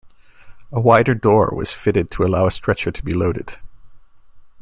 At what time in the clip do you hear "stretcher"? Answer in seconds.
2.51-2.89